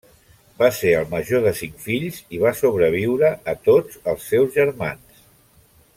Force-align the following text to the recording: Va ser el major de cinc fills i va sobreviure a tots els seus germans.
Va 0.61 0.69
ser 0.77 0.93
el 1.01 1.11
major 1.11 1.43
de 1.47 1.51
cinc 1.59 1.77
fills 1.83 2.17
i 2.37 2.41
va 2.45 2.55
sobreviure 2.61 3.33
a 3.53 3.55
tots 3.69 4.03
els 4.15 4.29
seus 4.33 4.57
germans. 4.61 5.25